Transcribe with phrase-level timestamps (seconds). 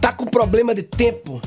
[0.00, 1.40] Tá com problema de tempo?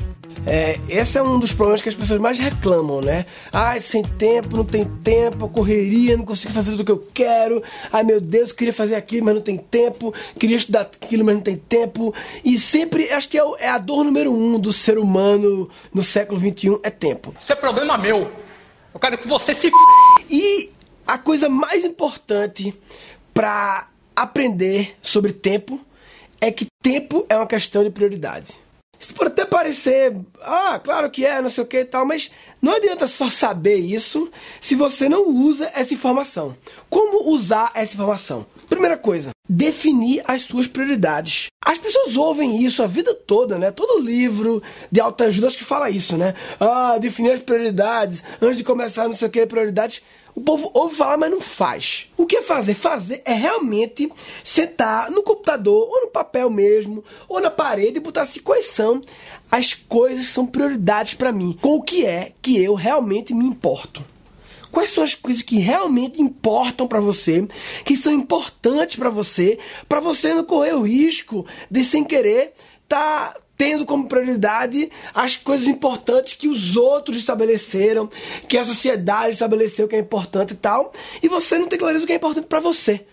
[0.46, 3.26] É, esse é um dos problemas que as pessoas mais reclamam, né?
[3.52, 7.62] Ai, sem tempo, não tem tempo, correria, não consigo fazer tudo o que eu quero.
[7.92, 10.14] Ai, meu Deus, queria fazer aquilo, mas não tem tempo.
[10.38, 12.14] Queria estudar aquilo, mas não tem tempo.
[12.44, 16.40] E sempre, acho que é, é a dor número um do ser humano no século
[16.40, 17.34] XXI, é tempo.
[17.40, 18.30] Isso é problema meu.
[18.94, 19.76] Eu quero que você se f...
[20.30, 20.70] E
[21.06, 22.74] a coisa mais importante
[23.34, 25.78] para aprender sobre tempo
[26.40, 28.58] é que tempo é uma questão de prioridade.
[28.98, 32.30] Isso pode até parecer, ah, claro que é, não sei o que e tal, mas
[32.62, 34.30] não adianta só saber isso
[34.60, 36.56] se você não usa essa informação.
[36.88, 38.46] Como usar essa informação?
[38.70, 41.46] Primeira coisa, definir as suas prioridades.
[41.64, 43.70] As pessoas ouvem isso a vida toda, né?
[43.70, 46.34] Todo livro de autoajuda acho que fala isso, né?
[46.60, 50.02] Ah, definir as prioridades antes de começar não sei o que, prioridades.
[50.34, 52.08] O povo ouve falar, mas não faz.
[52.16, 52.74] O que é fazer?
[52.74, 54.08] Fazer é realmente
[54.44, 59.02] sentar no computador, ou no papel mesmo, ou na parede e botar assim quais são
[59.50, 61.58] as coisas que são prioridades para mim.
[61.60, 64.04] Com o que é que eu realmente me importo.
[64.70, 67.46] Quais são as coisas que realmente importam para você,
[67.84, 72.54] que são importantes para você, para você não correr o risco de sem querer
[72.88, 78.08] tá tendo como prioridade as coisas importantes que os outros estabeleceram,
[78.48, 82.06] que a sociedade estabeleceu que é importante e tal, e você não tem clareza do
[82.06, 83.04] que é importante para você.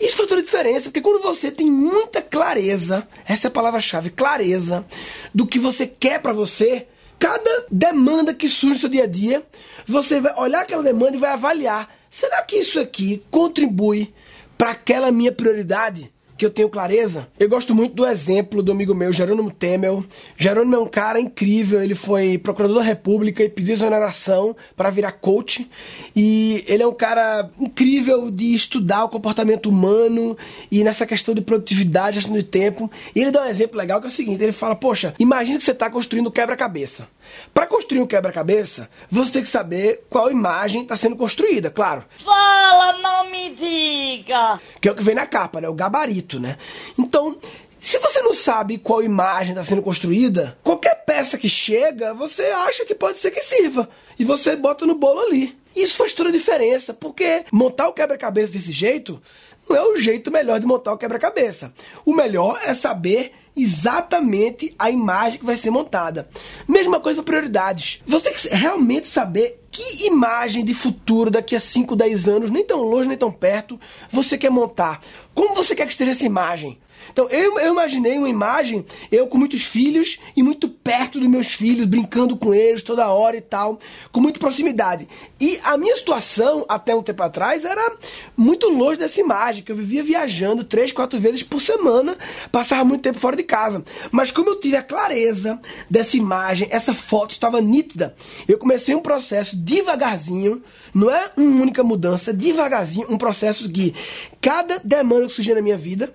[0.00, 4.10] Isso faz toda a diferença, porque quando você tem muita clareza, essa é a palavra-chave,
[4.10, 4.86] clareza,
[5.34, 6.86] do que você quer para você,
[7.18, 9.42] cada demanda que surge no seu dia a dia,
[9.86, 14.12] você vai olhar aquela demanda e vai avaliar: será que isso aqui contribui
[14.56, 16.12] para aquela minha prioridade?
[16.38, 17.26] Que eu tenho clareza.
[17.38, 20.04] Eu gosto muito do exemplo do amigo meu, Jerônimo Temel.
[20.36, 25.12] Jerônimo é um cara incrível, ele foi procurador da República e pediu exoneração para virar
[25.12, 25.68] coach.
[26.14, 30.38] E ele é um cara incrível de estudar o comportamento humano
[30.70, 32.88] e nessa questão de produtividade, gestão de tempo.
[33.16, 35.64] E ele dá um exemplo legal que é o seguinte: ele fala, poxa, imagine que
[35.64, 37.08] você está construindo quebra-cabeça.
[37.52, 42.04] Para construir um quebra-cabeça, você tem que saber qual imagem está sendo construída, claro.
[42.24, 44.60] Fala, não me diga!
[44.80, 45.68] Que é o que vem na capa, né?
[45.68, 46.56] O gabarito, né?
[46.98, 47.38] Então,
[47.80, 52.84] se você não sabe qual imagem está sendo construída, qualquer peça que chega, você acha
[52.84, 53.88] que pode ser que sirva.
[54.18, 55.56] E você bota no bolo ali.
[55.76, 59.22] Isso faz toda a diferença, porque montar o quebra-cabeça desse jeito
[59.68, 61.72] não é o jeito melhor de montar o quebra-cabeça.
[62.04, 66.28] O melhor é saber exatamente a imagem que vai ser montada.
[66.66, 68.02] Mesma coisa para prioridades.
[68.06, 72.64] Você tem que realmente saber que imagem de futuro daqui a 5, 10 anos, nem
[72.64, 73.78] tão longe, nem tão perto,
[74.10, 75.02] você quer montar.
[75.34, 76.78] Como você quer que esteja essa imagem?
[77.12, 81.48] Então eu, eu imaginei uma imagem, eu com muitos filhos e muito perto dos meus
[81.48, 83.78] filhos, brincando com eles toda hora e tal,
[84.12, 85.08] com muita proximidade.
[85.40, 87.96] E a minha situação, até um tempo atrás, era
[88.36, 92.16] muito longe dessa imagem, que eu vivia viajando três, quatro vezes por semana,
[92.52, 93.82] passava muito tempo fora de casa.
[94.12, 95.60] Mas como eu tive a clareza
[95.90, 98.14] dessa imagem, essa foto estava nítida,
[98.46, 100.62] eu comecei um processo devagarzinho,
[100.94, 103.94] não é uma única mudança, devagarzinho, um processo que
[104.40, 106.14] cada demanda que surgia na minha vida,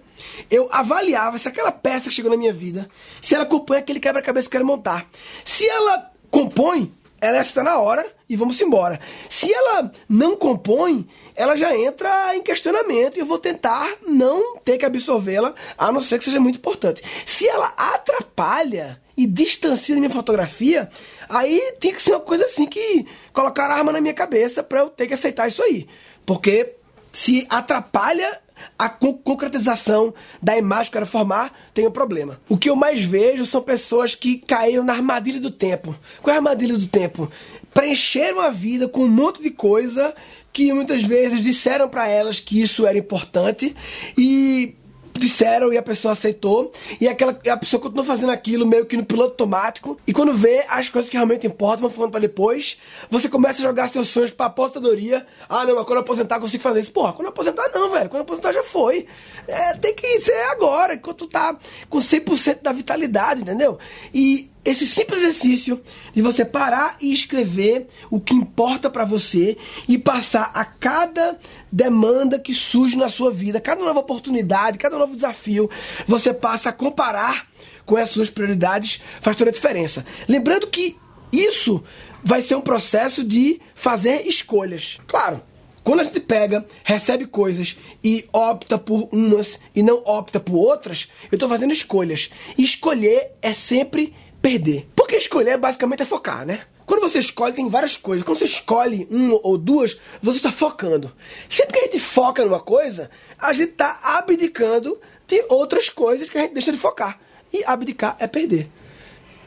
[0.50, 2.88] eu avaliava se aquela peça que chegou na minha vida,
[3.22, 5.10] se ela compõe aquele quebra-cabeça que eu quero montar.
[5.44, 9.00] Se ela compõe, ela está na hora e vamos embora.
[9.30, 14.78] Se ela não compõe, ela já entra em questionamento e eu vou tentar não ter
[14.78, 17.02] que absorvê-la, a não ser que seja muito importante.
[17.26, 20.90] Se ela atrapalha e distancia da minha fotografia,
[21.30, 24.82] aí tem que ser uma coisa assim que colocar a arma na minha cabeça para
[24.82, 25.88] eu ter que aceitar isso aí.
[26.26, 26.76] Porque
[27.10, 28.43] se atrapalha
[28.78, 32.40] a concretização da imagem que eu quero formar, tem um problema.
[32.50, 35.96] O que eu mais vejo são pessoas que caíram na armadilha do tempo.
[36.22, 37.32] Qual é a armadilha do tempo?
[37.74, 40.14] Preencheram a vida com um monte de coisa
[40.52, 43.76] que muitas vezes disseram para elas que isso era importante
[44.18, 44.76] e
[45.20, 46.72] disseram e a pessoa aceitou.
[47.00, 49.98] E aquela, a pessoa continua fazendo aquilo meio que no piloto automático.
[50.06, 52.80] E quando vê as coisas que realmente importam, vão ficando para depois,
[53.10, 55.26] você começa a jogar seus sonhos pra aposentadoria.
[55.48, 56.92] Ah, não, mas quando eu aposentar eu consigo fazer isso.
[56.92, 58.10] Porra, quando eu aposentar não, velho.
[58.10, 59.08] Quando eu aposentar já foi.
[59.48, 61.58] É, tem que ser agora, enquanto tá
[61.90, 63.78] com 100% da vitalidade, entendeu?
[64.14, 65.82] E esse simples exercício
[66.14, 69.58] de você parar e escrever o que importa para você
[69.88, 71.38] e passar a cada
[71.72, 75.70] demanda que surge na sua vida, cada nova oportunidade, cada novo desafio,
[76.08, 77.48] você passa a comparar
[77.86, 80.06] com as suas prioridades, faz toda a diferença.
[80.28, 80.98] Lembrando que
[81.32, 81.84] isso
[82.24, 84.98] vai ser um processo de fazer escolhas.
[85.08, 85.42] Claro,
[85.84, 91.10] quando a gente pega, recebe coisas e opta por umas e não opta por outras,
[91.30, 92.30] eu estou fazendo escolhas.
[92.58, 94.14] Escolher é sempre
[94.44, 94.90] perder.
[94.94, 96.66] Porque escolher basicamente é focar, né?
[96.86, 98.26] Quando você escolhe, tem várias coisas.
[98.26, 101.12] Quando você escolhe uma ou duas, você está focando.
[101.50, 103.10] Sempre que a gente foca numa coisa,
[103.40, 107.18] a gente está abdicando de outras coisas que a gente deixa de focar.
[107.54, 108.70] E abdicar é perder.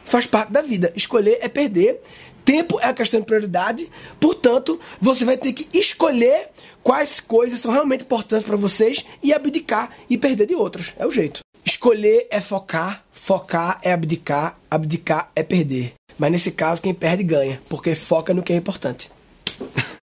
[0.04, 0.90] Faz parte da vida.
[0.96, 2.00] Escolher é perder.
[2.42, 3.90] Tempo é a questão de prioridade,
[4.20, 6.50] portanto, você vai ter que escolher
[6.80, 10.94] quais coisas são realmente importantes para vocês e abdicar e perder de outras.
[10.96, 11.40] É o jeito.
[11.68, 15.94] Escolher é focar, focar é abdicar, abdicar é perder.
[16.16, 19.10] Mas nesse caso, quem perde ganha, porque foca no que é importante.